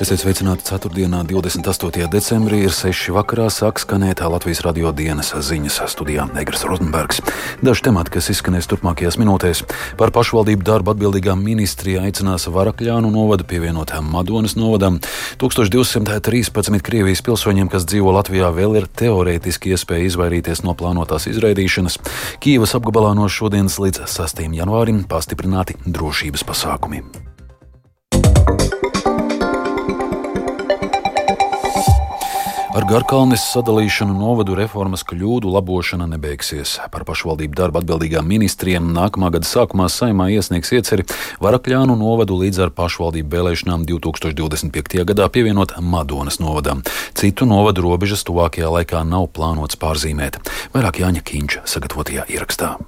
Esiet 0.00 0.22
sveicināti 0.22 0.64
4. 0.64 0.88
28. 1.28 2.06
decembrī, 2.08 2.62
ir 2.64 2.72
6. 2.72 3.10
vakarā, 3.12 3.50
sāk 3.52 3.82
skanēt 3.82 4.22
Latvijas 4.24 4.62
radio 4.64 4.94
dienas 4.96 5.34
ziņas 5.36 5.76
studijā 5.92 6.24
Negras 6.32 6.64
Rozenbergs. 6.64 7.20
Daži 7.60 7.84
temati, 7.84 8.14
kas 8.14 8.30
izskanēs 8.32 8.64
turpmākajās 8.70 9.18
minūtēs. 9.20 9.60
Par 10.00 10.08
pašvaldību 10.16 10.64
darbu 10.64 10.94
atbildīgā 10.94 11.34
ministrija 11.36 12.06
aicinās 12.08 12.48
Varakļānu 12.48 13.12
novadu 13.12 13.44
pievienot 13.44 13.92
Madonas 14.00 14.56
novadam. 14.56 14.96
1213 15.36 16.80
Krievijas 16.80 17.20
pilsoņiem, 17.20 17.68
kas 17.68 17.84
dzīvo 17.84 18.14
Latvijā, 18.16 18.48
vēl 18.56 18.80
ir 18.80 18.88
teorētiski 18.88 19.74
iespēja 19.76 20.08
izvairīties 20.08 20.64
no 20.64 20.72
plānotās 20.72 21.28
izraidīšanas. 21.28 22.00
Kīvas 22.40 22.72
apgabalā 22.80 23.12
no 23.20 23.28
šodienas 23.28 23.76
līdz 23.76 24.08
6. 24.08 24.48
janvārim 24.48 25.04
pastiprināti 25.04 25.76
drošības 25.84 26.48
pasākumi. 26.48 27.04
Ar 32.80 32.86
Garkalnes 32.88 33.42
sadalīšanu 33.44 34.14
novadu 34.16 34.54
reformas 34.56 35.02
kļūdu 35.04 35.50
labošana 35.52 36.06
nebeigsies. 36.08 36.78
Par 36.88 37.02
pašvaldību 37.04 37.52
darbu 37.58 37.82
atbildīgām 37.82 38.24
ministriem 38.24 38.86
nākamā 38.96 39.28
gada 39.34 39.44
sākumā 39.44 39.90
saimā 39.92 40.30
iesniegs 40.32 40.72
ieceri 40.72 41.04
Varakļānu 41.44 41.98
novadu 42.00 42.38
līdz 42.40 42.62
ar 42.64 42.72
pašvaldību 42.78 43.28
vēlēšanām 43.34 43.84
2025. 43.90 45.04
gadā 45.10 45.26
pievienot 45.28 45.74
Madonas 45.84 46.40
novadam. 46.40 46.80
Citu 47.12 47.44
novadu 47.50 47.84
robežas 47.84 48.24
tuvākajā 48.24 48.72
laikā 48.78 49.04
nav 49.04 49.28
plānots 49.36 49.76
pārzīmēt. 49.76 50.40
Vairāk 50.72 51.02
Jāņa 51.04 51.20
Kīņš 51.20 51.60
sagatavotajā 51.74 52.30
ierakstā. 52.32 52.78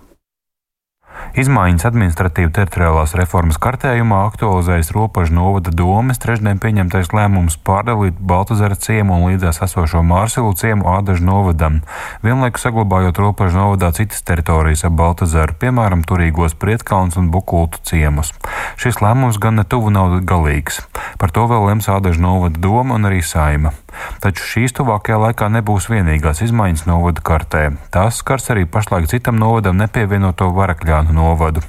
Izmaiņas 1.33 1.87
administratīvu 1.89 2.51
teritoriālās 2.53 3.15
reformas 3.17 3.57
kartējumā 3.63 4.19
aktualizējas 4.29 4.91
robežu 4.93 5.33
novada 5.37 5.73
domes 5.73 6.21
trešdien 6.21 6.61
pieņemtais 6.61 7.13
lēmums 7.17 7.57
pārdalīt 7.65 8.19
Baltazara 8.21 8.77
ciemu 8.77 9.17
un 9.17 9.31
līdzās 9.31 9.63
esošo 9.65 10.03
Mārsilu 10.05 10.53
ciemu 10.61 10.91
Ādažu 10.93 11.25
novadam, 11.25 11.81
vienlaikus 12.27 12.67
saglabājot 12.67 13.21
robežu 13.23 13.57
novadā 13.57 13.93
citas 13.97 14.21
teritorijas 14.29 14.85
ap 14.89 14.99
Baltazaru, 15.01 15.57
piemēram, 15.63 16.05
turīgos 16.05 16.59
Prietkalns 16.61 17.17
un 17.17 17.31
Bukultu 17.33 17.81
ciemus. 17.89 18.35
Šis 18.77 19.01
lēmums 19.01 19.41
gan 19.41 19.57
netuvu 19.63 19.95
nav 19.95 20.19
galīgs. 20.29 20.83
Par 21.17 21.33
to 21.33 21.49
vēl 21.49 21.71
lems 21.71 21.89
Ādažu 21.89 22.21
novada 22.21 22.61
doma 22.61 23.01
un 23.01 23.09
arī 23.09 23.23
saima. 23.25 23.73
Taču 24.23 24.45
šīs 24.47 24.77
tuvākajā 24.77 25.19
laikā 25.21 25.49
nebūs 25.53 25.89
vienīgās 25.93 26.41
izmaiņas 26.47 26.87
novada 26.89 27.25
kartē. 27.25 27.65
Tās 27.95 28.21
skars 28.23 28.49
arī 28.55 28.65
pašlaik 28.69 29.09
citam 29.11 29.41
novadam 29.41 29.77
nepievienoto 29.81 30.49
Varakļānu 31.03 31.15
novadu. 31.15 31.63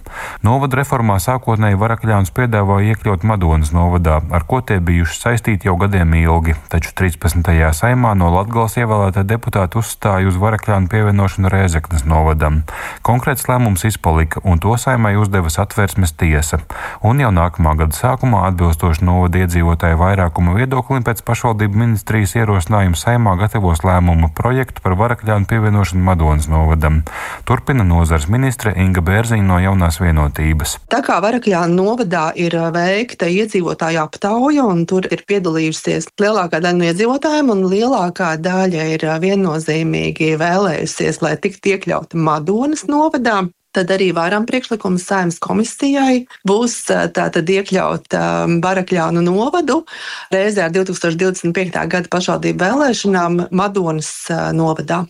Novada 0.44 0.78
reformā 0.78 1.18
sākotnēji 1.20 1.78
Varakļāns 1.80 2.32
piedāvāja 2.36 2.94
iekļaut 2.94 3.24
Madonas 3.24 3.72
novadā, 3.74 4.22
ar 4.32 4.44
ko 4.46 4.62
tie 4.62 4.80
bijuši 4.80 5.20
saistīti 5.20 5.68
jau 5.68 5.78
gadiem 5.78 6.14
ilgi, 6.14 6.56
taču 6.70 6.94
13. 6.94 7.42
saimā 7.74 8.14
no 8.16 8.30
Latgals 8.34 8.78
ievēlētā 8.78 9.24
deputāta 9.24 9.80
uzstāja 9.80 10.28
uz 10.28 10.38
Varakļānu 10.38 10.90
pievienošanu 10.92 11.50
Rēzeknes 11.50 12.06
novadam. 12.06 12.64
Konkrēts 13.02 13.48
lēmums 13.48 13.86
izpalika, 13.88 14.42
un 14.44 14.60
to 14.60 14.76
saimai 14.78 15.16
uzdeva 15.18 15.50
satversmes 15.50 16.14
tiesa. 16.14 16.60
Un 17.02 17.22
jau 17.24 17.32
nākamā 17.34 17.76
gada 17.80 17.96
sākumā 17.96 18.46
atbilstoši 18.52 19.06
novada 19.06 19.44
iedzīvotāju 19.44 20.00
vairākuma 20.02 20.58
viedoklim 20.58 21.06
pēc 21.08 21.24
pašvaldību 21.26 21.80
ministrijas 21.86 22.36
ierosinājums 22.38 23.06
saimā 23.06 23.38
gatavos 23.40 23.84
lēmumu 23.88 24.34
projektu 24.36 24.84
par 24.84 24.98
varakļānu 25.00 25.50
pievienošanu 25.50 26.04
Madonas 26.04 26.50
novadam. 26.52 27.02
Turpina 27.48 27.86
nozars 27.88 28.28
ministre 28.32 28.74
Inga 28.84 29.02
Bērziņa 29.24 29.46
no 29.48 29.58
jaunās 29.64 30.02
vienotības. 30.04 30.74
Tā 30.92 30.98
kā 31.06 31.16
varakļānu 31.24 31.78
novadā 31.78 32.26
ir 32.36 32.58
veikta 32.76 33.30
iedzīvotāju 33.32 34.02
aptauja, 34.02 34.66
un 34.68 34.82
tur 34.84 35.08
ir 35.08 35.24
piedalījusies 35.30 36.10
lielākā 36.20 36.60
daļa 36.60 36.76
no 36.76 36.90
iedzīvotājiem, 36.90 37.52
un 37.54 37.62
lielākā 37.72 38.34
daļa 38.44 38.90
ir 38.98 39.06
viennozīmīgi 39.24 40.34
vēlējusies, 40.42 41.22
lai 41.24 41.38
tiktu 41.40 41.72
iekļauta 41.78 42.20
Madonas 42.20 42.84
novadā 42.92 43.46
tad 43.74 43.96
arī 43.96 44.12
varam 44.14 44.44
priekšlikums 44.46 45.08
saimnes 45.08 45.40
komisijai 45.42 46.26
būs 46.46 46.76
tātad 47.16 47.48
iekļaut 47.50 48.20
Barakļānu 48.62 49.24
novadu 49.24 49.80
reizē 50.36 50.68
ar 50.68 50.76
2025. 50.76 51.88
gada 51.96 52.12
pašvaldību 52.12 52.68
vēlēšanām 52.68 53.42
Madonas 53.56 54.14
novadā. 54.54 55.06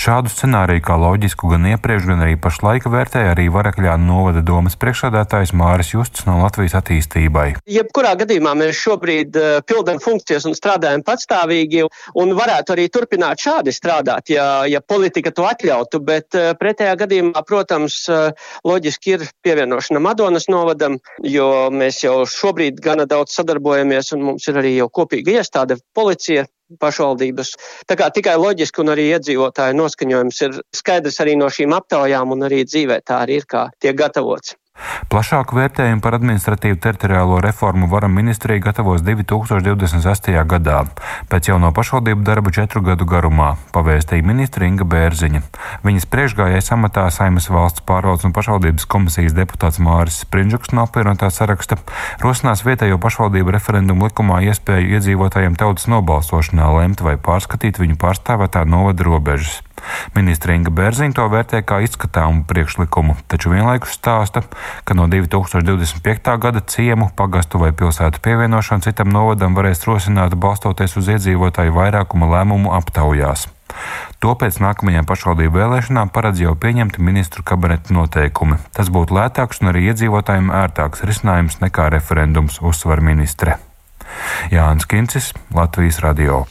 Šādu 0.00 0.30
scenāriju 0.32 0.82
kā 0.84 0.96
loģisku 1.00 1.50
gan 1.52 1.66
iepriekš, 1.72 2.06
gan 2.10 2.22
arī 2.26 2.36
pašlaik 2.40 2.86
vērtēja 2.90 3.34
arī 3.34 3.46
Varakļānu 3.54 4.06
novada 4.08 4.42
domas 4.44 4.76
priekšsādātājs 4.80 5.54
Māris 5.56 5.92
Justs 5.94 6.26
no 6.28 6.38
Latvijas 6.42 6.76
attīstībai. 6.80 7.46
Jebkurā 7.70 8.14
gadījumā 8.20 8.54
mēs 8.60 8.80
šobrīd 8.80 9.38
uh, 9.38 9.58
pildam 9.66 10.00
funkcijas 10.02 10.46
un 10.48 10.56
strādājam 10.56 11.04
patstāvīgi 11.06 11.84
un 12.20 12.34
varētu 12.38 12.76
arī 12.76 12.88
turpināt 12.92 13.42
šādi 13.44 13.74
strādāt, 13.74 14.32
ja, 14.34 14.48
ja 14.70 14.82
politika 14.84 15.32
to 15.34 15.46
atļautu, 15.48 16.02
bet 16.04 16.38
uh, 16.38 16.52
pretējā 16.58 16.96
gadījumā, 17.04 17.44
protams, 17.48 18.00
uh, 18.12 18.30
loģiski 18.66 19.16
ir 19.16 19.26
pievienošana 19.44 20.02
Madonas 20.02 20.48
novadam, 20.52 20.98
jo 21.22 21.50
mēs 21.74 22.02
jau 22.04 22.22
šobrīd 22.28 22.82
gana 22.84 23.08
daudz 23.10 23.36
sadarbojamies 23.38 24.12
un 24.16 24.28
mums 24.30 24.48
ir 24.50 24.60
arī 24.60 24.76
jau 24.78 24.90
kopīga 25.02 25.40
iestāde 25.40 25.78
policija, 25.96 26.46
pašvaldības. 26.80 27.54
Tā 27.88 27.96
kā 28.00 28.10
tikai 28.14 28.36
loģiski 28.40 28.82
un 28.82 28.92
arī 28.94 29.08
iedzīvotāju 29.14 29.78
noskaņojums 29.78 30.42
ir 30.48 30.60
skaidrs 30.76 31.20
arī 31.24 31.36
no 31.40 31.50
šīm 31.52 31.74
aptaujām 31.76 32.34
un 32.34 32.46
arī 32.48 32.64
dzīvē 32.68 33.00
tā 33.06 33.22
arī 33.26 33.40
ir, 33.42 33.48
kā 33.50 33.68
tiek 33.80 33.96
gatavots. 33.98 34.56
Plašāku 35.14 35.54
vērtējumu 35.54 36.02
par 36.02 36.16
administratīvu 36.16 36.78
teritoriālo 36.82 37.36
reformu 37.44 37.86
varam 37.86 38.16
ministrija 38.18 38.58
gatavos 38.64 39.04
2028. 39.06 40.40
gadā, 40.50 40.80
pēc 41.30 41.50
jauno 41.52 41.70
pašvaldību 41.76 42.24
darba 42.26 42.50
četru 42.56 42.82
gadu 42.82 43.06
garumā, 43.06 43.52
pavēstīja 43.76 44.26
ministra 44.26 44.66
Inga 44.66 44.82
Bērziņa. 44.90 45.42
Viņas 45.86 46.08
priekšgājēja 46.10 46.64
samatā 46.66 47.04
Saimas 47.14 47.46
valsts 47.46 47.84
pārvaldes 47.86 48.26
un 48.26 48.34
pašvaldības 48.34 48.88
komisijas 48.90 49.36
deputāts 49.36 49.78
Māris 49.78 50.18
Sprindžuks 50.24 50.74
no 50.74 50.88
apvienotā 50.88 51.30
saraksta 51.30 51.78
rosinās 52.24 52.64
vietējo 52.66 52.98
pašvaldību 52.98 53.54
referendumu 53.54 54.08
likumā 54.08 54.40
iespēju 54.48 54.98
iedzīvotājiem 54.98 55.54
tautas 55.60 55.86
nobalsošanā 55.94 56.72
lemt 56.80 57.06
vai 57.06 57.14
pārskatīt 57.14 57.78
viņu 57.78 58.00
pārstāvētā 58.02 58.66
novada 58.66 59.06
robežas. 59.06 59.60
Ministra 60.16 60.54
Inga 60.56 60.72
Bērziņa 60.74 61.16
to 61.18 61.26
vērtē 61.32 61.62
kā 61.66 61.80
izskatāmu 61.84 62.44
priekšlikumu, 62.50 63.16
taču 63.30 63.52
vienlaikus 63.54 63.96
stāsta, 63.98 64.44
ka 64.84 64.96
no 64.98 65.08
2025. 65.10 66.36
gada 66.40 66.60
ciemu, 66.60 67.10
pagastu 67.16 67.60
vai 67.62 67.72
pilsētu 67.72 68.22
pievienošanu 68.24 68.88
citam 68.88 69.12
novadam 69.14 69.56
varēs 69.58 69.84
rosināt 69.88 70.36
balstoties 70.38 70.96
uz 71.00 71.10
iedzīvotāju 71.16 71.74
vairākuma 71.76 72.30
lēmumu 72.36 72.72
aptaujās. 72.78 73.48
To 74.22 74.32
pēc 74.38 74.60
nākamajām 74.62 75.06
pašvaldību 75.08 75.58
vēlēšanām 75.58 76.12
paredz 76.14 76.44
jau 76.44 76.54
pieņemti 76.64 77.02
ministru 77.04 77.44
kabineta 77.46 77.96
noteikumi. 77.96 78.60
Tas 78.76 78.92
būtu 78.94 79.18
lētāks 79.18 79.62
un 79.62 79.74
arī 79.74 79.88
iedzīvotājiem 79.90 80.52
ērtāks 80.62 81.04
risinājums 81.08 81.60
nekā 81.64 81.90
referendums, 81.96 82.60
uzsver 82.62 83.04
ministre. 83.04 83.58
Jānis 84.50 84.86
Kincis, 84.88 85.32
Latvijas 85.54 86.00
Radio. 86.04 86.44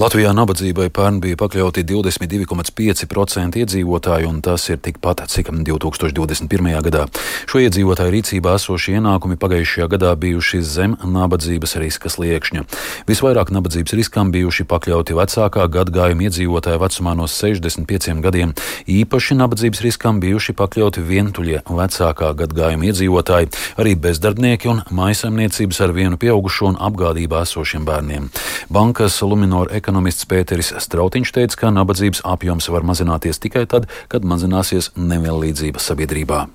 Latvijā 0.00 0.30
nabadzībai 0.32 0.86
pērn 0.88 1.18
bija 1.20 1.36
pakļauti 1.36 1.82
22,5% 1.84 3.58
iedzīvotāju, 3.60 4.28
un 4.30 4.38
tas 4.40 4.64
ir 4.72 4.78
tikpat, 4.80 5.20
cik 5.28 5.50
2021. 5.52 6.70
gadā. 6.86 7.02
Šo 7.44 7.60
iedzīvotāju 7.60 8.14
rīcībā 8.14 8.54
esošie 8.56 8.96
ienākumi 8.96 9.36
pagājušajā 9.36 9.88
gadā 9.92 10.14
bijuši 10.16 10.62
zem 10.64 10.94
nabadzības 11.04 11.76
riska 11.82 12.08
sliekšņa. 12.08 12.64
Visvairāk 13.10 13.52
nabadzības 13.52 13.92
riskam 13.98 14.32
bijuši 14.32 14.64
pakļauti 14.70 15.18
vecākā 15.18 15.68
gadgājuma 15.76 16.24
iedzīvotāji 16.30 16.80
vecumā 16.80 17.12
no 17.18 17.28
65 17.28 18.24
gadiem. 18.24 18.56
Īpaši 18.88 19.36
nabadzības 19.42 19.84
riskam 19.84 20.22
bijuši 20.24 20.56
pakļauti 20.56 21.04
vientuļie 21.04 21.62
vecākā 21.68 22.32
gadgājuma 22.40 22.88
iedzīvotāji, 22.88 23.52
arī 23.76 23.94
bezdarbnieki 24.08 24.72
un 24.72 24.82
maisaimniecības 24.88 25.84
ar 25.84 25.92
vienu 26.00 26.16
pieaugušo 26.16 26.72
un 26.72 26.80
apgādībā 26.88 27.42
esošiem 27.46 27.86
bērniem. 27.88 28.30
Bankas 28.72 29.20
Luminor 29.26 29.72
ekonomists 29.74 30.28
Pēteris 30.30 30.72
Strautiņš 30.86 31.34
teica, 31.36 31.60
ka 31.64 31.74
nabadzības 31.74 32.24
apjoms 32.24 32.70
var 32.72 32.86
mazināties 32.86 33.42
tikai 33.42 33.66
tad, 33.70 33.90
kad 34.12 34.26
mazināsies 34.26 34.92
nevienlīdzība 34.96 35.82
sabiedrībā 35.82 36.46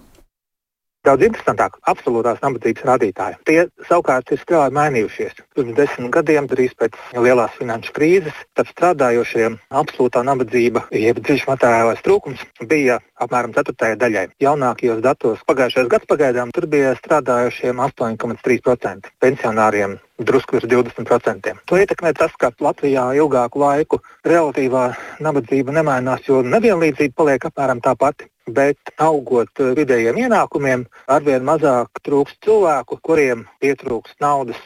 daudz 1.07 1.25
interesantāk- 1.27 1.77
absolūtās 1.91 2.41
nabadzības 2.43 2.85
rādītāji. 2.89 3.37
Tie 3.47 3.59
savukārt 3.87 4.31
ir 4.31 4.41
strauji 4.41 4.75
mainījušies. 4.77 5.39
Pirms 5.55 5.75
desmit 5.77 6.11
gadiem, 6.11 6.47
drīz 6.51 6.73
pēc 6.75 6.97
lielās 7.15 7.55
finanšu 7.59 7.93
krīzes, 7.97 8.37
tad 8.55 8.67
strādājošiem 8.73 9.57
absolūtā 9.81 10.23
nabadzība, 10.27 10.83
jeb 10.91 11.21
dziļš 11.23 11.47
materiālais 11.47 12.03
trūkums, 12.05 12.43
bija 12.67 12.99
apmēram 13.23 13.55
ceturtajai 13.55 13.97
daļai. 14.03 14.25
Jaunākajos 14.43 15.01
datos 15.01 15.39
pagājušais 15.47 15.89
gads 15.89 16.09
pagaidām 16.11 16.51
tur 16.51 16.67
bija 16.67 16.95
strādājošiem 16.99 17.81
8,3%, 17.87 19.11
pensionāriem 19.19 19.99
drusku 20.19 20.57
virs 20.57 20.69
20%. 20.69 21.53
To 21.65 21.77
ietekmē 21.77 22.13
tas, 22.17 22.31
ka 22.39 22.51
Latvijā 22.59 23.09
ilgāku 23.17 23.61
laiku 23.61 24.01
relatīvā 24.25 24.87
nabadzība 25.21 25.75
nemainās, 25.79 26.25
jo 26.27 26.41
nevienlīdzība 26.41 27.15
paliek 27.15 27.45
apmēram 27.51 27.83
tā 27.85 27.95
pati 27.95 28.29
bet 28.47 28.95
augot 28.97 29.51
eh, 29.59 29.75
vidējiem 29.77 30.23
ienākumiem, 30.27 30.87
arvien 31.07 31.45
mazāk 31.45 32.01
trūks 32.03 32.39
cilvēku, 32.45 32.99
kuriem 33.03 33.45
pietrūks 33.61 34.17
naudas 34.23 34.59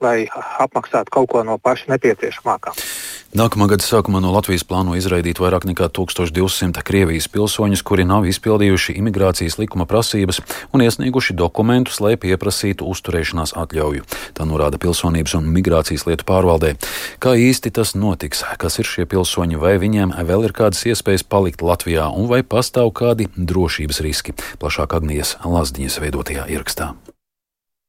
lai 0.00 0.28
apmaksātu 0.62 1.10
kaut 1.10 1.30
ko 1.32 1.42
no 1.46 1.58
paša 1.58 1.94
nepieciešamākā. 1.94 2.74
Nākamā 3.36 3.66
gada 3.68 3.84
sākumā 3.84 4.22
no 4.24 4.30
Latvijas 4.32 4.62
plāno 4.64 4.94
izraidīt 4.96 5.36
vairāk 5.36 5.66
nekā 5.68 5.90
1200 5.92 6.80
Krievijas 6.80 7.26
pilsoņus, 7.28 7.82
kuri 7.84 8.06
nav 8.08 8.24
izpildījuši 8.24 8.94
imigrācijas 8.96 9.58
likuma 9.60 9.84
prasības 9.84 10.40
un 10.72 10.80
iesnieguši 10.86 11.36
dokumentus, 11.36 11.98
lai 12.00 12.14
pieprasītu 12.16 12.88
uzturēšanās 12.88 13.52
atļauju. 13.60 14.06
Tā 14.32 14.46
norāda 14.48 14.80
Pilsonības 14.80 15.36
un 15.36 15.52
migrācijas 15.52 16.06
lietu 16.08 16.24
pārvaldē. 16.24 16.72
Kā 17.20 17.36
īsti 17.36 17.74
tas 17.76 17.92
notiks, 17.92 18.46
kas 18.56 18.80
ir 18.80 18.88
šie 18.88 19.04
pilsoņi, 19.04 19.60
vai 19.60 19.76
viņiem 19.76 20.16
vēl 20.24 20.48
ir 20.48 20.56
kādas 20.56 20.86
iespējas 20.88 21.26
palikt 21.28 21.60
Latvijā 21.60 22.08
un 22.08 22.32
vai 22.32 22.40
pastāv 22.40 22.94
kādi 22.96 23.28
drošības 23.36 24.00
riski? 24.08 24.38
Plašāk 24.56 24.96
Agnijas 24.96 25.36
Lazdiņas 25.44 26.00
veidotajā 26.00 26.48
ierakstā. 26.48 26.94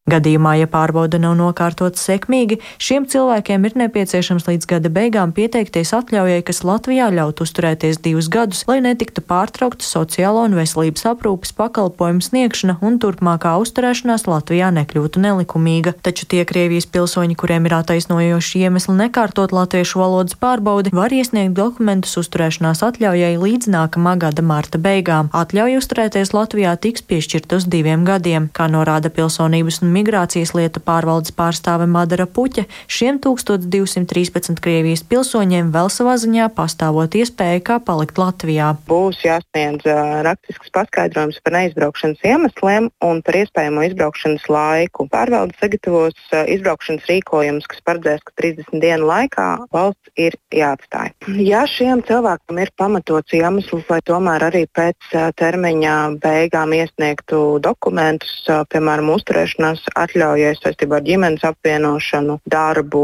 Gadījumā, 0.10 0.56
ja 0.58 0.68
pārbauda 0.70 1.20
nav 1.22 1.36
nokārtot 1.38 2.00
sekmīgi, 2.00 2.58
šiem 2.82 3.06
cilvēkiem 3.10 3.66
ir 3.68 3.76
nepieciešams 3.84 4.48
līdz 4.48 4.68
gada 4.72 4.90
beigām 4.94 5.34
pieteikties 5.36 5.92
atļaujai, 5.94 6.40
kas 6.48 6.64
Latvijā 6.66 7.10
ļaut 7.14 7.44
uzturēties 7.44 8.00
divus 8.02 8.30
gadus, 8.34 8.64
lai 8.70 8.80
netiktu 8.86 9.22
pārtraukta 9.22 9.86
sociālo 9.86 10.46
un 10.48 10.58
veselības 10.58 11.06
aprūpes 11.12 11.54
pakalpojumu 11.58 12.26
sniegšana 12.26 12.80
un 12.86 12.98
turpmākā 13.04 13.54
uzturēšanās 13.62 14.26
Latvijā 14.30 14.72
nekļūtu 14.80 15.22
nelikumīga. 15.22 15.94
Taču 16.06 16.26
tie 16.32 16.42
Krievijas 16.50 16.90
pilsoņi, 16.90 17.38
kuriem 17.38 17.70
ir 17.70 17.78
attaisnojoši 17.78 18.64
iemesli 18.66 18.98
nekārtot 19.04 19.54
latviešu 19.54 20.02
valodas 20.02 20.38
pārbaudi, 20.40 20.94
var 20.96 21.14
iesniegt 21.14 21.54
dokumentus 21.60 22.18
uzturēšanās 22.24 22.82
atļaujai 22.88 23.36
līdz 23.38 23.70
nākamā 23.76 24.16
gada 24.26 24.46
marta 24.46 24.82
beigām. 24.82 25.30
Atļauja 25.38 25.84
uzturēties 25.84 26.34
Latvijā 26.34 26.74
tiks 26.82 27.06
piešķirta 27.06 27.62
uz 27.62 27.70
diviem 27.70 28.08
gadiem, 28.08 28.50
kā 28.54 28.70
norāda 28.72 29.14
pilsonības 29.14 29.84
un 29.84 29.94
migrācijas 30.00 30.56
lietu 30.58 30.82
pārvaldes 30.84 31.36
pārstāve 31.36 31.88
Madara 31.90 32.26
Puķa, 32.26 32.66
šiem 32.90 33.20
1213 33.22 34.60
Krievijas 34.64 35.04
pilsoņiem 35.08 35.70
vēl 35.76 35.92
savā 35.94 36.16
ziņā 36.22 36.50
pastāvot 36.56 37.16
iespēja, 37.20 37.62
kā 37.70 37.80
palikt 37.84 38.20
Latvijā. 38.20 38.72
Būs 38.90 39.22
jāsniedz 39.26 39.86
rakstisks 40.26 40.72
paskaidrojums 40.76 41.40
par 41.44 41.58
neizbraukšanas 41.58 42.24
iemesliem 42.26 42.90
un 43.06 43.22
par 43.26 43.40
iespējamo 43.42 43.86
izbraukšanas 43.90 44.48
laiku. 44.52 45.08
Pārvalde 45.12 45.58
sagatavos 45.60 46.34
izbraukšanas 46.56 47.08
rīkojumus, 47.10 47.68
kas 47.70 47.84
paredzēs, 47.88 48.24
ka 48.26 48.36
30 48.42 48.84
dienu 48.84 49.10
laikā 49.10 49.48
valsts 49.76 50.14
ir 50.20 50.38
jāatstāj. 50.56 51.14
Ja 51.44 51.66
šiem 51.70 52.04
cilvēkiem 52.08 52.62
ir 52.64 52.74
pamatots 52.80 53.36
iemesls, 53.36 53.86
lai 53.92 54.00
tomēr 54.06 54.48
arī 54.50 54.66
pēc 54.76 55.12
termiņa 55.40 55.96
beigām 56.24 56.76
iesniegtu 56.78 57.60
dokumentus, 57.64 58.36
piemēram, 58.72 59.12
uzturēšanās 59.18 59.89
atļaujai 59.96 60.54
saistībā 60.58 61.00
ar 61.00 61.06
ģimenes 61.08 61.46
apvienošanu, 61.50 62.40
darbu, 62.50 63.04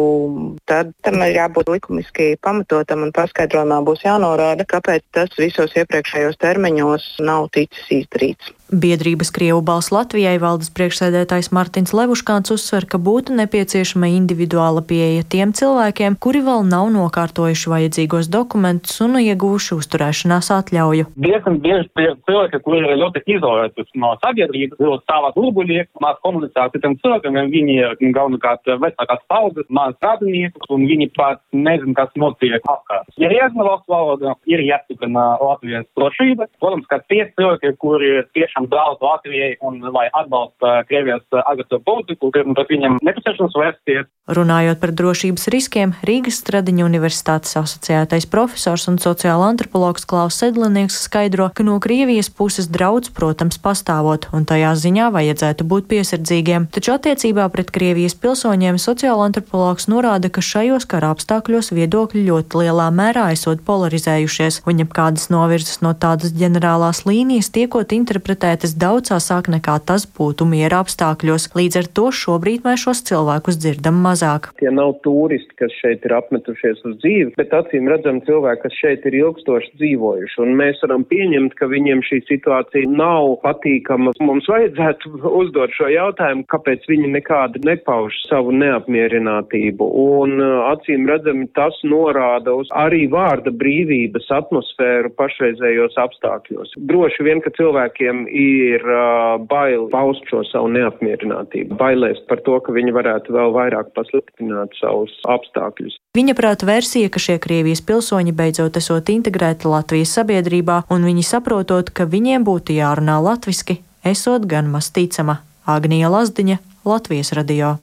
tad 0.69 0.91
tam 1.05 1.21
ir 1.25 1.37
jābūt 1.39 1.71
likumiski 1.75 2.33
pamatotam 2.41 3.05
un 3.07 3.13
paskaidrojumā 3.15 3.81
būs 3.87 4.05
jānorāda, 4.05 4.67
kāpēc 4.69 5.05
tas 5.15 5.33
visos 5.39 5.75
iepriekšējos 5.77 6.39
termiņos 6.41 7.09
nav 7.25 7.49
ticis 7.55 7.91
izdarīts. 8.01 8.53
Biedrības 8.73 9.29
Krievu 9.29 9.59
balss 9.61 9.91
Latvijai 9.93 10.39
valdes 10.41 10.71
priekšsēdētājs 10.73 11.51
Martins 11.53 11.91
Levuškāns 11.93 12.49
uzsver, 12.49 12.87
ka 12.89 12.97
būtu 12.97 13.35
nepieciešama 13.37 14.09
individuāla 14.09 14.81
pieeja 14.81 15.21
tiem 15.29 15.51
cilvēkiem, 15.53 16.15
kuri 16.17 16.41
vēl 16.41 16.65
nav 16.65 16.89
nokārtojuši 16.95 17.69
vajadzīgos 17.69 18.29
dokumentus 18.33 18.97
un 19.05 19.19
ieguvuši 19.21 19.77
uzturēšanās 19.77 20.49
atļauju. 20.55 21.11
Diezgan 21.13 21.59
bieži 21.61 21.91
cilvēki, 21.93 22.61
kuri 22.65 22.81
ir 22.81 22.97
ļoti 23.03 23.21
izolēti 23.35 23.85
no 24.01 24.15
sabiedrības, 24.23 24.81
ir 24.81 24.97
savā 25.05 25.29
burbuļī, 25.37 25.85
maz 26.01 26.17
komunicēt 26.25 26.63
ar 26.65 26.73
tiem 26.73 26.97
cilvēkiem, 27.05 27.37
viņi 27.53 27.77
ir 27.77 27.93
galvenokārt 28.17 28.73
vecākās 28.81 29.21
paudzes, 29.29 29.69
maz 29.69 29.93
radinieki, 30.01 30.65
un 30.73 30.89
viņi 30.89 31.11
pat 31.13 31.43
nezin, 31.53 31.93
kas 31.93 32.09
notiek 32.17 32.65
apkārt. 32.65 33.13
Ir 33.21 33.29
jāzina 33.37 33.69
valsts 33.69 33.93
valoda, 33.93 34.33
ir 34.49 34.65
jāstiprina 34.65 35.35
Latvijas 35.37 35.85
drošība. 35.93 36.49
Protams, 36.57 36.89
ka 36.89 37.03
tie 37.05 37.27
cilvēki, 37.37 37.75
kuri 37.77 38.11
tieši 38.33 38.55
tiešām 38.65 38.69
draud 38.69 38.97
Latvijai 39.01 39.57
un 39.61 39.81
lai 39.93 40.09
atbalsta 40.13 40.83
Krievijas 40.87 41.23
agresīvu 41.31 41.83
politiku, 41.85 42.31
ir 42.35 42.45
pret 42.53 42.69
viņiem 42.69 42.99
nepieciešams 43.01 43.53
vērsties. 43.55 44.07
Runājot 44.25 44.79
par 44.81 44.91
drošības 44.91 45.47
riskiem, 45.53 45.93
Rīgas 46.01 46.39
Stradiņa 46.41 46.85
universitātes 46.85 47.55
asociētais 47.59 48.25
profesors 48.25 48.87
un 48.87 48.97
sociāla 48.97 49.51
antropologs 49.51 50.05
Klaus 50.05 50.39
Sedlinieks 50.41 50.97
skaidro, 51.05 51.51
ka 51.53 51.63
no 51.63 51.77
Krievijas 51.79 52.29
puses 52.29 52.67
draudz, 52.67 53.11
protams, 53.13 53.59
pastāvot, 53.61 54.25
un 54.33 54.45
tajā 54.45 54.73
ziņā 54.73 55.11
vajadzētu 55.13 55.63
būt 55.69 55.85
piesardzīgiem. 55.91 56.69
Taču 56.73 56.95
attiecībā 56.95 57.45
pret 57.53 57.69
Krievijas 57.69 58.17
pilsoņiem 58.17 58.81
sociāla 58.81 59.29
antropologs 59.29 59.85
norāda, 59.91 60.31
ka 60.33 60.41
šajos 60.41 60.89
kara 60.89 61.13
apstākļos 61.13 61.69
viedokļi 61.77 62.25
ļoti 62.25 62.63
lielā 62.65 62.89
mērā 62.89 63.29
esot 63.35 63.61
polarizējušies, 63.67 64.63
un 64.65 64.81
jebkādas 64.81 65.29
novirzes 65.29 65.83
no 65.85 65.93
tādas 65.93 66.33
ģenerālās 66.33 67.05
līnijas 67.05 67.53
tiekot 67.53 67.93
interpretētas 67.93 68.44
interpretētas 68.45 68.75
daudz 68.77 69.09
sāsāk 69.09 69.49
nekā 69.49 69.79
tas 69.85 70.05
būtu 70.05 70.45
miera 70.45 70.83
apstākļos. 70.83 71.49
Līdz 71.55 71.77
ar 71.81 71.87
to 71.97 72.11
šobrīd 72.13 72.65
mēs 72.65 72.83
šos 72.85 73.01
cilvēkus 73.07 73.57
dzirdam 73.57 73.97
mazāk. 74.05 74.51
Tie 74.59 74.69
nav 74.69 74.99
turisti, 75.03 75.55
kas 75.57 75.73
šeit 75.81 76.05
ir 76.05 76.13
apmetušies 76.13 76.83
uz 76.85 76.97
dzīvi, 77.01 77.33
bet 77.37 77.53
acīm 77.53 77.89
redzam 77.89 78.21
cilvēki, 78.25 78.61
kas 78.65 78.77
šeit 78.77 79.05
ir 79.05 79.17
ilgstoši 79.21 79.71
dzīvojuši. 79.79 80.41
Un 80.45 80.53
mēs 80.59 80.81
varam 80.83 81.05
pieņemt, 81.09 81.55
ka 81.57 81.69
viņiem 81.71 82.03
šī 82.05 82.21
situācija 82.29 82.89
nav 82.89 83.39
patīkama. 83.45 84.13
Mums 84.21 84.49
vajadzētu 84.51 85.15
uzdot 85.25 85.73
šo 85.73 85.89
jautājumu, 85.89 86.45
kāpēc 86.51 86.85
viņi 86.91 87.13
nekādi 87.17 87.63
nepauž 87.65 88.19
savu 88.29 88.53
neapmierinātību. 88.55 89.89
Un 90.05 90.37
acīm 90.69 91.09
redzami 91.09 91.49
tas 91.57 91.77
norāda 91.87 92.53
uz 92.61 92.69
arī 92.77 93.05
vārda 93.11 93.53
brīvības 93.55 94.29
atmosfēru 94.37 95.13
pašreizējos 95.17 95.97
apstākļos. 96.05 96.75
Droši 96.91 97.25
vien, 97.25 97.41
ka 97.41 97.53
cilvēkiem 97.55 98.25
ir 98.35 98.83
uh, 98.83 99.39
bail 99.47 99.87
paust 99.93 100.27
šo 100.29 100.43
savu 100.49 100.69
neapmierinātību, 100.75 101.77
bailēs 101.79 102.19
par 102.29 102.43
to, 102.45 102.59
ka 102.63 102.75
viņi 102.75 102.93
varētu 102.95 103.35
vēl 103.35 103.55
vairāk 103.55 103.93
pasliktināt 103.95 104.75
savus 104.81 105.15
apstākļus. 105.31 105.97
Viņa 106.17 106.35
prāta 106.37 106.67
versija, 106.67 107.09
ka 107.11 107.21
šie 107.21 107.39
Krievijas 107.43 107.83
pilsoņi 107.87 108.35
beidzot 108.35 108.77
esot 108.79 109.11
integrēti 109.13 109.71
Latvijas 109.71 110.13
sabiedrībā 110.19 110.83
un 110.91 111.07
viņi 111.07 111.25
saprotot, 111.27 111.91
ka 111.95 112.07
viņiem 112.11 112.47
būtu 112.47 112.75
jārunā 112.75 113.17
latviski, 113.23 113.79
esot 114.03 114.47
gan 114.51 114.71
maz 114.71 114.91
ticama. 114.95 115.41
Agnija 115.65 116.11
Lazdiņa, 116.13 116.61
Latvijas 116.85 117.33
radio. 117.33 117.77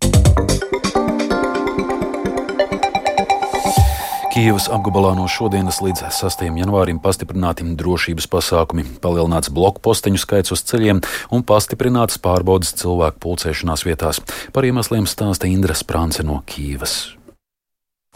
Kijavas 4.32 4.64
apgabalā 4.72 5.10
no 5.12 5.26
šodienas 5.28 5.82
līdz 5.84 6.06
6. 6.08 6.46
janvārim 6.56 6.96
pastiprināti 7.04 7.66
drošības 7.76 8.30
pasākumi, 8.32 8.86
palielināts 9.04 9.52
bloku 9.52 9.82
posteņu 9.84 10.22
skaits 10.22 10.54
uz 10.56 10.64
ceļiem 10.72 11.02
un 11.36 11.44
pastiprināts 11.44 12.16
pārbaudas 12.16 12.72
cilvēku 12.80 13.20
pulcēšanās 13.20 13.84
vietās. 13.84 14.22
Par 14.56 14.64
iemesliem 14.64 15.04
stāsta 15.04 15.52
Indra 15.52 15.76
Sprānce 15.76 16.24
no 16.24 16.40
Kijavas. 16.48 17.12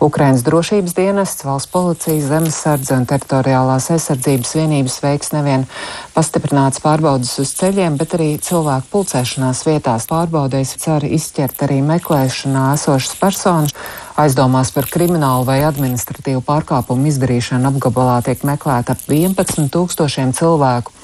Ukrainas 0.00 0.42
drošības 0.44 0.92
dienests, 0.96 1.44
valsts 1.44 1.70
policija, 1.72 2.20
zemesardze 2.20 2.96
un 2.96 3.06
teritoriālās 3.08 3.90
aizsardzības 3.92 4.50
vienības 4.58 4.96
veiks 5.00 5.32
nevien 5.32 5.68
pastiprināts 6.12 6.80
pārbaudas 6.84 7.32
uz 7.40 7.52
ceļiem, 7.60 7.96
bet 8.00 8.16
arī 8.16 8.34
cilvēku 8.40 8.88
pulcēšanās 8.92 9.62
vietās. 9.68 10.08
Pārbaudēs 10.08 10.74
cer 10.80 11.04
izķert 11.08 11.64
arī 11.68 11.82
meklēšanā 11.84 12.66
esošas 12.74 13.16
personas. 13.20 13.76
Aizdomās 14.16 14.70
par 14.72 14.86
kriminālu 14.88 15.44
vai 15.44 15.58
administratīvu 15.68 16.40
pārkāpumu 16.46 17.10
izdarīšanu 17.10 17.68
apgabalā 17.68 18.22
tiek 18.24 18.44
meklēta 18.48 18.96
ap 18.96 19.10
11 19.12 19.68
tūkstošiem 19.74 20.32
cilvēku. 20.36 20.94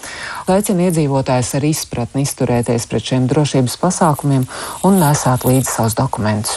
Aicina 0.51 0.89
iedzīvotājus 0.89 1.53
ar 1.59 1.65
izpratni 1.69 2.25
izturēties 2.27 2.89
pret 2.91 3.05
šiem 3.07 3.29
drošības 3.31 3.77
pasākumiem 3.79 4.47
un 4.89 4.97
nesāt 4.99 5.45
līdzi 5.47 5.71
savus 5.71 5.95
dokumentus. 5.99 6.57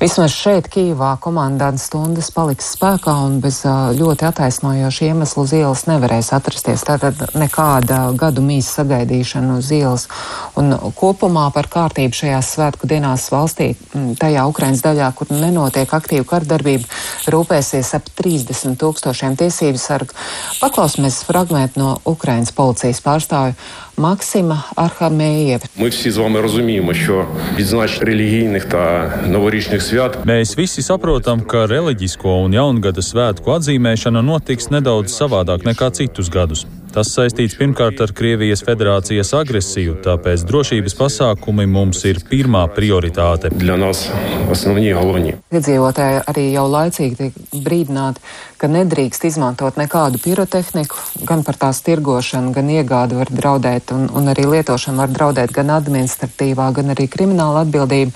Vismaz 0.00 0.32
šeit, 0.32 0.70
Kīvā, 0.72 1.10
komandantas 1.20 1.88
stundas 1.90 2.30
paliks 2.32 2.70
spēkā 2.76 3.12
un 3.26 3.38
bez 3.44 3.60
ļoti 3.98 4.28
attaisnojoša 4.30 5.10
iemesla 5.10 5.44
uz 5.44 5.54
ielas 5.58 5.84
nevarēs 5.90 6.30
atrasties. 6.36 6.86
Tātad 6.88 7.20
nekāda 7.36 8.00
gadu 8.16 8.44
mīsa 8.46 8.80
sagaidīšana 8.80 9.58
uz 9.60 9.72
ielas. 9.76 10.08
Un 10.56 10.72
kopumā 10.96 11.48
par 11.52 11.68
kārtību 11.68 12.16
šajās 12.22 12.54
svētku 12.56 12.88
dienās 12.88 13.28
valstī, 13.34 13.74
tajā 14.22 14.46
Ukrainas 14.48 14.84
daļā, 14.86 15.12
kur 15.18 15.34
nenotiek 15.34 15.87
notiek 15.87 15.95
aktīva 15.95 16.27
kardarbība, 16.27 16.89
rūpēsies 17.33 17.93
ap 17.97 18.11
30 18.19 18.77
tūkstošiem 18.81 19.37
tiesību 19.39 19.81
sargu. 19.81 20.15
Paklausīsimies 20.61 21.23
fragment 21.27 21.79
no 21.79 21.95
Ukrainas 22.05 22.53
policijas 22.55 23.01
pārstāvju 23.03 23.57
Максима 23.97 24.63
Архамеєв. 24.75 25.61
Ми 25.77 25.89
всі 25.89 26.11
з 26.11 26.17
вами 26.17 26.41
розуміємо, 26.41 26.93
що 26.93 27.25
відзначення 27.55 28.05
релігійних 28.05 28.65
та 28.65 29.13
новорічних 29.27 29.81
свят. 29.81 30.17
Mēs 30.25 30.55
visi 30.57 30.81
saprotam, 30.81 31.43
ka 31.45 31.67
reliģisko 31.67 32.29
un 32.45 32.55
jaungada 32.57 33.03
svētku 33.05 33.53
atzīmēšana 33.57 34.23
notiks 34.25 34.71
nedaudz 34.73 35.13
savādāk 35.13 35.67
nekā 35.67 35.91
citus 35.93 36.29
gadus. 36.33 36.65
Tas 36.94 37.10
saistīts 37.12 37.56
pirmkārt 37.58 38.00
ar 38.00 38.12
Krievijas 38.16 38.62
federācijas 38.66 39.34
agresiju, 39.36 39.98
tāpēc 40.04 40.44
drošības 40.48 40.96
pasākumi 40.98 41.66
mums 41.68 42.04
ir 42.08 42.20
pirmā 42.30 42.64
prioritāte. 42.74 43.50
Iedzīvotāji 45.58 46.22
arī 46.32 46.46
jau 46.54 46.66
laicīgi 46.72 47.18
tiek 47.20 47.62
brīdināti, 47.66 48.24
ka 48.58 48.68
nedrīkst 48.70 49.24
izmantot 49.28 49.78
nekādu 49.78 50.18
pirotehniku, 50.22 50.98
gan 51.28 51.44
par 51.46 51.56
tās 51.60 51.80
tirgošanu, 51.86 52.50
gan 52.56 52.70
iegādi 52.72 53.18
var 53.18 53.30
draudēt, 53.30 53.92
un, 53.94 54.08
un 54.10 54.30
arī 54.32 54.48
lietošana 54.50 55.04
var 55.04 55.12
draudēt 55.14 55.54
gan 55.54 55.70
administratīvā, 55.76 56.68
gan 56.76 56.94
arī 56.94 57.06
krimināla 57.10 57.62
atbildība. 57.66 58.12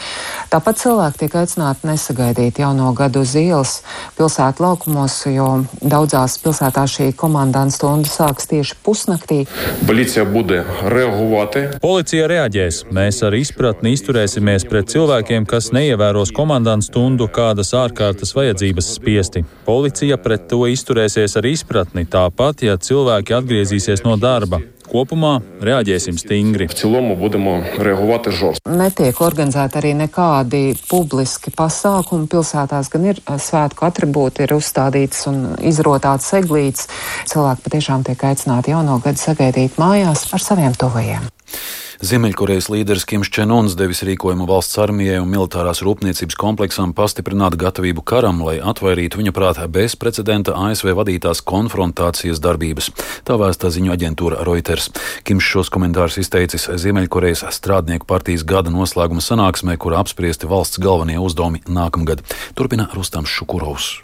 Tāpat 0.52 0.82
cilvēki 0.82 1.22
tiek 1.22 1.36
aicināti 1.42 1.88
nesagaidīt 1.88 2.58
jauno 2.62 2.90
gadu 2.98 3.22
uz 3.22 3.36
ielas 3.38 3.76
pilsētu 4.18 4.66
laukumos, 4.66 5.20
jo 5.30 5.48
daudzās 5.80 6.36
pilsētās 6.42 6.98
šī 6.98 7.08
komandanta 7.16 7.76
stunda 7.76 8.10
sāks 8.10 8.50
tieši 8.50 8.76
pusnaktī. 8.84 9.44
Policija 9.86 10.26
bude 10.28 10.64
reagovati. 10.90 11.64
Policija 11.82 12.26
reaģēs. 12.30 12.82
Mēs 12.92 13.22
ar 13.26 13.38
izpratni 13.38 13.94
izturēsimies 13.96 14.66
pret 14.68 14.90
cilvēkiem, 14.92 15.46
kas 15.48 15.70
neievēros 15.76 16.34
komandantu 16.34 16.90
stundu 16.90 17.30
kādas 17.32 17.72
ārkārtas 17.78 18.34
vajadzības 18.36 18.92
spiesti. 18.98 19.44
Policija 19.64 20.18
pret 20.18 20.31
to 20.38 20.66
izturēsies 20.70 21.36
ar 21.38 21.48
izpratni, 21.48 22.06
tāpat, 22.08 22.62
ja 22.66 22.76
cilvēki 22.76 23.36
atgriezīsies 23.38 24.04
no 24.06 24.18
darba. 24.20 24.62
Kopumā 24.92 25.38
reaģēsim 25.64 26.18
stingri. 26.20 26.66
Netiek 28.68 29.20
organizēti 29.24 29.78
arī 29.80 29.92
nekādi 29.96 30.62
publiski 30.90 31.52
pasākumi. 31.56 32.28
Pilsētās 32.32 32.90
gan 32.92 33.06
ir 33.08 33.22
svētku 33.24 33.86
atribūti, 33.88 34.44
ir 34.44 34.52
uzstādīts 34.58 35.24
un 35.32 35.44
izrotāts 35.64 36.28
eglītes. 36.36 36.90
Cilvēki 37.32 37.64
patiešām 37.68 38.04
tiek 38.04 38.26
aicināti 38.32 38.74
jauno 38.74 38.98
gadu 39.04 39.22
sagaidīt 39.22 39.80
mājās 39.80 40.28
ar 40.36 40.44
saviem 40.44 40.76
tuvajiem. 40.76 41.24
Ziemeļkorejas 42.02 42.66
līderis 42.66 43.04
Kims 43.06 43.28
Čenuns 43.30 43.76
devis 43.78 44.00
rīkojumu 44.02 44.48
valsts 44.50 44.74
armijai 44.82 45.20
un 45.22 45.28
militārās 45.30 45.84
rūpniecības 45.86 46.34
kompleksam 46.34 46.90
pastiprināt 46.98 47.54
gatavību 47.60 48.02
karam, 48.02 48.40
lai 48.42 48.56
atvairītu 48.58 49.20
viņa 49.20 49.34
prātā 49.36 49.68
bezprecedenta 49.70 50.56
ASV 50.64 50.96
vadītās 50.98 51.44
konfrontācijas 51.46 52.42
darbības. 52.42 52.90
Tā 53.22 53.38
vēstā 53.38 53.70
ziņu 53.70 53.94
aģentūra 53.94 54.42
Reuters. 54.48 54.90
Kims 55.22 55.46
šos 55.46 55.70
komentārus 55.70 56.18
izteicis 56.18 56.66
Ziemeļkorejas 56.82 57.46
strādnieku 57.54 58.10
partijas 58.10 58.42
gada 58.42 58.74
noslēguma 58.74 59.22
sanāksmē, 59.22 59.78
kur 59.78 59.94
apspriesti 59.94 60.50
valsts 60.50 60.82
galvenie 60.82 61.22
uzdevumi 61.22 61.62
nākamgad. 61.70 62.26
Turpina 62.58 62.90
Rustams 62.98 63.30
Šukurovs. 63.30 64.00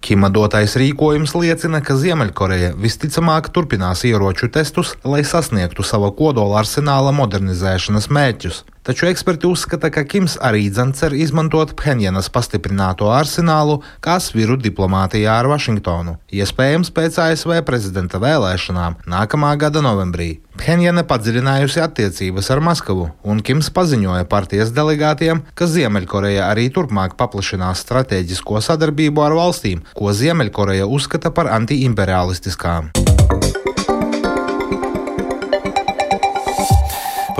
Kima 0.00 0.30
dotais 0.32 0.74
rīkojums 0.80 1.34
liecina, 1.36 1.82
ka 1.84 1.92
Ziemeļkoreja 2.00 2.72
visticamāk 2.80 3.50
turpinās 3.52 4.00
ieroču 4.08 4.48
testus, 4.48 4.94
lai 5.04 5.20
sasniegtu 5.28 5.84
sava 5.84 6.08
kodola 6.16 6.62
arsenāla 6.62 7.12
modernizēšanas 7.18 8.08
mērķus. 8.08 8.62
Taču 8.82 9.06
eksperti 9.10 9.44
uzskata, 9.46 9.90
ka 9.92 10.06
Kims 10.08 10.38
arī 10.40 10.70
cer 10.72 11.12
izmantot 11.12 11.74
Phenjanas 11.76 12.30
pastiprināto 12.32 13.10
arsenālu 13.12 13.82
kā 14.00 14.16
sviru 14.20 14.56
diplomātijā 14.56 15.34
ar 15.36 15.46
Vašingtonu, 15.52 16.16
iespējams 16.32 16.90
pēc 16.90 17.18
ASV 17.20 17.60
prezidenta 17.62 18.18
vēlēšanām 18.18 18.96
nākamā 19.04 19.52
gada 19.60 19.84
novembrī. 19.84 20.40
Phenjana 20.56 21.04
padziļinājusi 21.04 21.84
attiecības 21.84 22.50
ar 22.50 22.64
Maskavu, 22.64 23.10
un 23.22 23.44
Kims 23.44 23.68
paziņoja 23.76 24.24
partijas 24.24 24.72
delegātiem, 24.72 25.44
ka 25.54 25.68
Ziemeļkoreja 25.68 26.48
arī 26.48 26.70
turpmāk 26.72 27.20
paplašinās 27.20 27.84
strateģisko 27.84 28.64
sadarbību 28.64 29.28
ar 29.28 29.36
valstīm, 29.36 29.84
ko 29.92 30.12
Ziemeļkoreja 30.16 30.88
uzskata 30.88 31.32
par 31.36 31.52
antiimperialistiskām. 31.52 32.94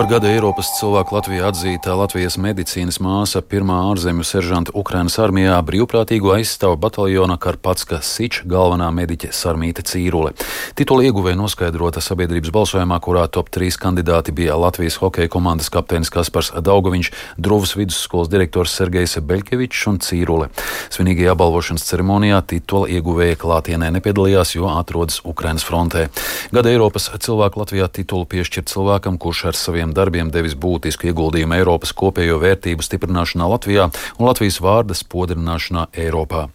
Par 0.01 0.07
gada 0.09 0.31
Eiropas 0.33 0.71
cilvēku 0.79 1.13
Latvijā 1.13 1.51
atzītā 1.51 1.93
Latvijas 1.93 2.39
medicīnas 2.41 2.97
māsa, 3.05 3.43
pirmā 3.45 3.83
ārzemju 3.91 4.25
seržanta 4.25 4.73
Ukrainas 4.73 5.19
armijā, 5.21 5.59
brīvprātīgo 5.61 6.31
aizstāva 6.39 6.79
bataljona 6.81 7.35
Karpatska 7.37 7.99
Sič 8.01 8.39
galvenā 8.49 8.87
mediķe 8.97 9.29
Sarmīte 9.37 9.85
Cīrule. 9.85 10.33
Titula 10.79 11.05
ieguvēja 11.05 11.37
noskaidrota 11.37 12.01
sabiedrības 12.01 12.49
balsojumā, 12.55 12.97
kurā 13.05 13.27
top 13.29 13.51
3 13.53 13.77
kandidāti 13.83 14.33
bija 14.33 14.57
Latvijas 14.57 14.97
hokeja 15.03 15.29
komandas 15.29 15.69
kapteinis 15.69 16.09
Kaspars 16.09 16.49
Daugoviņš, 16.57 17.13
Druvas 17.37 17.77
vidusskolas 17.77 18.33
direktors 18.33 18.79
Sergejs 18.81 19.19
Beļkevičs 19.21 19.85
un 19.93 20.01
Cīrule. 20.01 20.49
Svinīgajā 20.97 21.37
balvošanas 21.45 21.85
ceremonijā 21.91 22.41
titula 22.55 22.89
ieguvēja 22.89 23.37
klātienē 23.45 23.93
nepiedalījās, 23.99 24.57
jo 24.57 24.73
atrodas 24.73 25.21
Ukrainas 25.29 25.69
frontē. 25.69 26.09
Gada 26.57 26.73
Eiropas 26.73 27.13
cilvēku 27.21 27.67
Latvijā 27.67 27.93
titulu 28.01 28.25
piešķirt 28.33 28.73
cilvēkam, 28.73 29.21
kurš 29.21 29.47
ar 29.53 29.63
saviem 29.67 29.90
saviem 29.91 29.95
darbiem 29.95 30.31
devis 30.31 30.55
būtisku 30.55 31.11
ieguldījumu 31.11 31.57
Eiropas 31.59 31.93
kopējo 31.93 32.39
vērtību 32.41 32.83
stiprināšanā 32.83 33.49
Latvijā 33.51 33.91
un 34.19 34.27
Latvijas 34.27 34.61
vārda 34.61 34.95
spodrināšanā 34.95 35.91
Eiropā. 35.95 36.49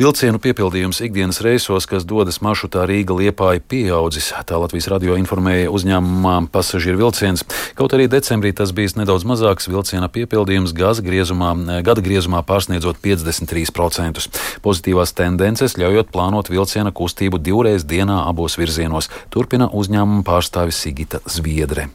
Vilcienu 0.00 0.38
piepildījums 0.40 1.02
ikdienas 1.04 1.42
reisos, 1.44 1.84
kas 1.84 2.06
dodas 2.08 2.40
maršrutā 2.40 2.86
Rīga 2.88 3.12
liepāja 3.12 3.60
pieaudzis, 3.60 4.30
tā 4.48 4.56
Latvijas 4.56 4.88
radio 4.88 5.16
informēja 5.20 5.68
uzņēmumā 5.68 6.48
pasažieru 6.52 7.02
vilciens. 7.02 7.44
Kaut 7.76 7.92
arī 7.92 8.08
decembrī 8.08 8.54
tas 8.56 8.72
bijis 8.72 8.96
nedaudz 8.96 9.26
mazāks, 9.28 9.68
vilciena 9.68 10.08
piepildījums 10.08 10.72
griezumā, 10.72 11.52
gada 11.84 12.00
griezumā 12.00 12.40
pārsniedzot 12.48 13.02
53%. 13.04 14.24
Pozitīvās 14.64 15.12
tendences 15.12 15.76
ļaujot 15.76 16.12
plānot 16.14 16.48
vilciena 16.48 16.96
kustību 16.96 17.36
divreiz 17.36 17.84
dienā 17.84 18.24
abos 18.24 18.56
virzienos, 18.56 19.12
turpina 19.28 19.68
uzņēmuma 19.68 20.24
pārstāvis 20.24 20.80
Sigita 20.80 21.20
Zviedre. 21.28 21.90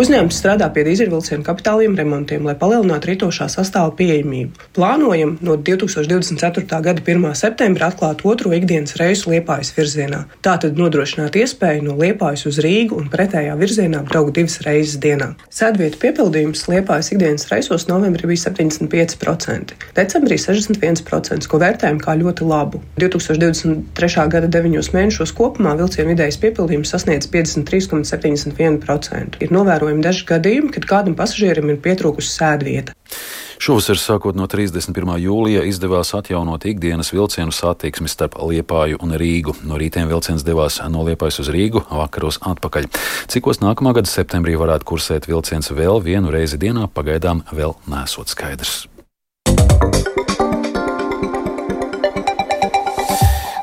Uzņēmums 0.00 0.38
strādā 0.38 0.64
pie 0.72 0.80
dīzeļvilcienu 0.86 1.44
kapitāliem 1.44 1.92
remontiem, 1.98 2.46
lai 2.48 2.54
palielinātu 2.56 3.10
ritošā 3.10 3.50
sastāva 3.52 3.90
pieejamību. 3.98 4.54
Plānojam 4.72 5.34
no 5.44 5.58
2024. 5.60 6.78
gada 6.86 7.02
1. 7.02 7.34
septembra 7.36 7.90
atklāt 7.90 8.22
otro 8.24 8.48
ikdienas 8.56 8.96
reisu 8.96 9.30
Liepājas 9.32 9.74
virzienā. 9.76 10.20
Tātad 10.46 10.78
nodrošināt 10.80 11.36
iespēju 11.42 11.82
no 11.84 11.94
Liepājas 11.98 12.46
uz 12.48 12.56
Rīgu 12.64 12.96
un 12.96 13.10
pretējā 13.12 13.54
virzienā 13.60 14.00
braukt 14.08 14.32
divas 14.38 14.56
reizes 14.64 14.96
dienā. 15.02 15.28
Sēdvietu 15.52 15.96
piepildījums 16.04 16.64
Liepājas 16.70 17.12
ikdienas 17.12 17.44
reisos 17.50 17.84
novembrī 17.90 18.24
bija 18.30 18.40
75%, 18.46 19.76
decembrī 19.98 20.36
61%, 20.38 21.44
ko 21.44 21.56
vērtējam 21.60 21.98
kā 22.00 22.12
ļoti 22.22 22.42
labu. 22.46 22.80
2023. 22.96 24.28
gada 24.36 24.48
9 24.60 24.92
mēnešos 24.96 25.32
kopumā 25.36 25.72
vilcienu 25.82 26.08
vidējais 26.14 26.40
piepildījums 26.46 26.92
sasniedz 26.94 27.24
53,71%. 27.36 29.44
Novērojami 29.80 30.04
daži 30.04 30.26
gadījumi, 30.28 30.70
kad 30.74 30.84
kādam 30.84 31.14
pasažierim 31.16 31.70
ir 31.72 31.78
pietrūkusi 31.80 32.28
sēdvieta. 32.34 32.92
Šovasar, 33.60 33.96
sākot 33.96 34.36
no 34.36 34.44
31. 34.44 35.14
jūlija, 35.24 35.62
izdevās 35.64 36.12
atjaunot 36.18 36.66
ikdienas 36.68 37.14
vilcienu 37.14 37.48
satiksmi 37.48 38.12
starp 38.12 38.36
Liepāju 38.44 39.00
un 39.00 39.16
Rīgu. 39.16 39.56
No 39.64 39.80
rītiem 39.80 40.04
vilciens 40.12 40.44
devās 40.44 40.76
no 40.92 41.06
Liepājas 41.08 41.40
uz 41.40 41.48
Rīgu, 41.56 41.86
vakaros 41.88 42.42
atpakaļ. 42.52 42.90
Cikos 43.32 43.64
nākamā 43.64 43.96
gada 43.96 44.12
septembrī 44.12 44.60
varētu 44.60 44.90
kursēt 44.92 45.32
vilciens 45.32 45.72
vēl 45.72 46.04
vienu 46.04 46.28
reizi 46.28 46.60
dienā, 46.60 46.84
pagaidām 46.92 47.46
vēl 47.48 47.78
nesot 47.88 48.28
skaidrs. 48.28 48.82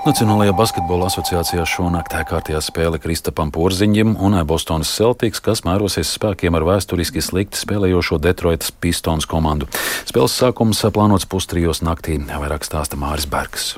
Nacionālajā 0.07 0.53
basketbola 0.55 1.09
asociācijā 1.09 1.65
šonakt 1.67 2.13
kārtījā 2.29 2.61
spēle 2.63 2.95
Kristapam 3.03 3.49
Porziņam 3.51 4.13
un 4.23 4.37
Bostonas 4.47 4.93
Celtics, 4.95 5.41
kas 5.43 5.65
mērosies 5.67 6.13
spēkiem 6.15 6.55
ar 6.55 6.63
vēsturiski 6.63 7.19
slikti 7.19 7.59
spēlējošo 7.59 8.21
Detroitas 8.23 8.71
Pistons 8.71 9.27
komandu. 9.27 9.67
Spēles 10.07 10.37
sākums 10.39 10.85
plānots 10.95 11.27
pustrijos 11.27 11.83
naktī, 11.83 12.15
vairāk 12.23 12.63
stāsta 12.63 12.95
Māris 12.95 13.27
Bergs. 13.27 13.73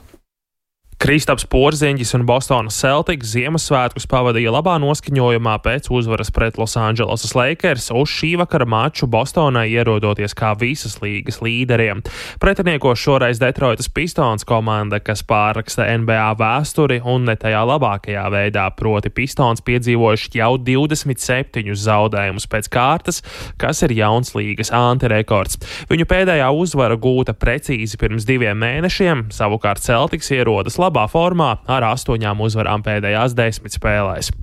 Kristaps 1.00 1.46
Porziņģis 1.48 2.10
un 2.18 2.26
Bostonas 2.28 2.76
Celtics 2.76 3.30
Ziemassvētkus 3.32 4.04
pavadīja 4.12 4.52
labā 4.52 4.74
noskaņojumā 4.84 5.54
pēc 5.64 5.86
uzvaras 5.96 6.28
pret 6.36 6.58
Losandželosas 6.60 7.32
Lakers 7.40 7.86
uz 7.96 8.12
šī 8.12 8.34
vakara 8.42 8.68
maču 8.68 9.08
Bostonai 9.08 9.70
ierodoties 9.72 10.36
kā 10.36 10.50
visas 10.60 10.98
līgas 11.00 11.40
līderiem. 11.40 12.02
Pretiniekos 12.44 13.00
šoreiz 13.00 13.40
Detroitas 13.40 13.88
Pistons 13.88 14.44
komanda, 14.44 15.00
kas 15.00 15.24
pārraksta 15.24 15.86
NBA 16.02 16.26
vēsturi 16.42 17.00
un 17.08 17.30
ne 17.32 17.38
tajā 17.40 17.64
labākajā 17.72 18.26
veidā, 18.36 18.68
proti 18.76 19.08
Pistons 19.08 19.64
piedzīvojuši 19.64 20.36
jau 20.42 20.52
27 20.60 21.80
zaudējumus 21.80 22.50
pēc 22.52 22.68
kārtas, 22.76 23.24
kas 23.56 23.86
ir 23.88 23.96
jauns 24.02 24.36
līgas 24.36 24.74
antirekords. 24.76 25.64
Viņu 25.88 26.12
pēdējā 26.12 26.52
uzvara 26.60 27.00
gūta 27.00 27.40
precīzi 27.40 28.04
pirms 28.04 28.28
diviem 28.28 28.60
mēnešiem, 28.68 29.30
savukārt 29.40 29.80
Celtics 29.88 30.36
ierodas 30.36 30.76
labāk 30.76 30.89
labā 30.90 31.06
formā 31.12 31.56
ar 31.70 31.88
astoņām 31.94 32.42
uzvarām 32.44 32.84
pēdējās 32.86 33.38
desmit 33.38 33.78
spēlēs. 33.78 34.34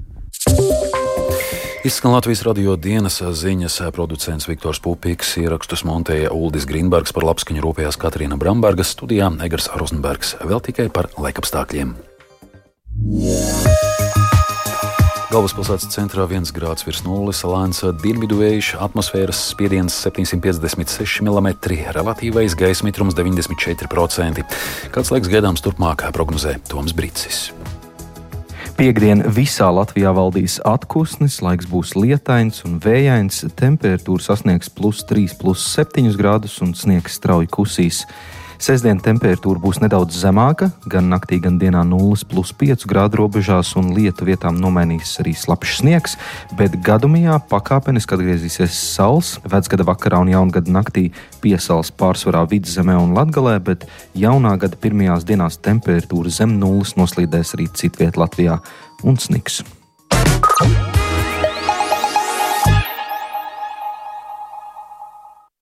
Izskan 1.87 2.17
Latvijas 2.17 2.43
radio 2.43 2.75
dienas 2.75 3.21
ziņas 3.23 3.77
producents 3.95 4.49
Viktors 4.49 4.81
Pupīks, 4.83 5.37
ierakstus 5.39 5.85
montēja 5.87 6.33
Uldis 6.35 6.67
Grīnbergs 6.67 7.15
par 7.15 7.29
labskaņu 7.29 7.63
rūpējās 7.63 8.01
Katrīna 8.03 8.41
Brambergas 8.41 8.91
studijā 8.97 9.31
Egars 9.47 9.71
Rozenbergs 9.79 10.35
vēl 10.43 10.65
tikai 10.67 10.91
par 10.91 11.13
laikapstākļiem. 11.15 11.95
Yeah. 13.07 13.56
Galvaspilsētas 15.37 15.91
centrā 15.93 16.25
1 16.25 16.49
grāds 16.57 16.87
virs 16.87 17.03
nulles, 17.05 17.43
lēns 17.45 17.83
dienvidu 18.01 18.39
vējš, 18.39 18.71
atmosfēras 18.81 19.43
spiediens 19.51 19.93
756 20.01 21.21
mm, 21.21 21.51
relatīvais 21.93 22.55
gaisa 22.57 22.87
mitrums 22.87 23.13
94%. 23.19 24.47
Kāds 24.95 25.13
laiks 25.13 25.29
gaidāms 25.29 25.61
turpmāk, 25.61 26.07
prognozē 26.17 26.55
Toms 26.71 26.97
Brīsis. 26.97 27.51
Piektdien 28.81 29.27
visā 29.37 29.69
Latvijā 29.69 30.15
valdīs 30.17 30.57
atpūsnis, 30.65 31.43
laiks 31.45 31.69
būs 31.69 31.93
lietains 32.01 32.65
un 32.65 32.81
vējains, 32.81 33.43
temperatūra 33.61 34.31
sasniegs 34.31 34.73
plus 34.73 35.05
3, 35.05 35.37
plus 35.37 35.69
7 35.77 36.17
grādus 36.17 36.63
un 36.65 36.73
sniegs 36.73 37.21
strauji 37.21 37.53
kusīs. 37.53 38.07
Sestdien 38.63 39.01
temperatūra 39.03 39.61
būs 39.61 39.81
nedaudz 39.83 40.17
zemāka, 40.17 40.71
gan 40.89 41.11
naktī, 41.13 41.39
gan 41.43 41.59
dienā 41.61 41.83
0,5 41.87 42.87
grādu 42.89 43.21
robežās, 43.21 43.75
un 43.77 43.93
lietu 43.97 44.27
vietām 44.29 44.57
nomainīs 44.61 45.17
arī 45.21 45.35
slapjš 45.37 45.77
sniegs, 45.83 46.17
bet 46.57 46.79
gadumijā 46.87 47.39
pakāpeniski 47.51 48.17
atgriezīsies 48.17 48.81
saules. 48.97 49.37
Vecgada 49.45 49.87
vakarā 49.87 50.23
un 50.25 50.33
jaungada 50.33 50.73
naktī 50.73 51.11
piesals 51.45 51.93
pārsvarā 51.93 52.47
vidzemē 52.51 52.97
un 52.99 53.15
latgalē, 53.17 53.59
bet 53.61 53.87
jaunā 54.17 54.57
gada 54.61 54.81
pirmajās 54.81 55.29
dienās 55.29 55.61
temperatūra 55.61 56.33
zem 56.33 56.57
nulles 56.61 56.97
noslīdēs 56.97 57.57
arī 57.59 57.69
citviet 57.77 58.17
Latvijā 58.21 58.61
un 59.05 59.21
sniks. 59.21 59.63